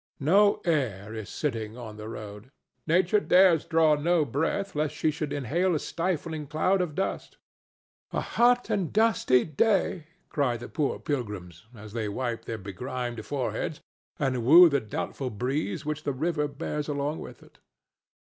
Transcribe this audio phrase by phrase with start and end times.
[0.19, 2.49] No air is stirring on the road.
[2.87, 7.37] Nature dares draw no breath lest she should inhale a stifling cloud of dust.
[8.11, 13.79] "A hot and dusty day!" cry the poor pilgrims as they wipe their begrimed foreheads
[14.17, 17.59] and woo the doubtful breeze which the river bears along with it.